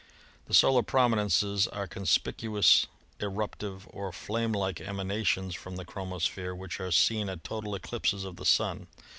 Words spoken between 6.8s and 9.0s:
seen at total eclipses of the Sun.